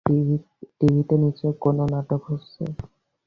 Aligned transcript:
টিভিতে 0.77 1.15
নিশ্চয়ই 1.17 1.55
কোনো 1.59 1.83
নাটক 1.87 2.21
হচ্ছে। 2.29 2.63